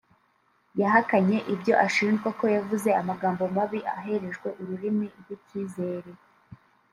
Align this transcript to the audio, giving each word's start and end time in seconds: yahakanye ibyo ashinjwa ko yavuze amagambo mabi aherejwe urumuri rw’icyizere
yahakanye 0.81 1.37
ibyo 1.53 1.73
ashinjwa 1.85 2.29
ko 2.39 2.45
yavuze 2.55 2.89
amagambo 3.01 3.43
mabi 3.55 3.79
aherejwe 3.97 4.47
urumuri 4.61 5.07
rw’icyizere 5.19 6.11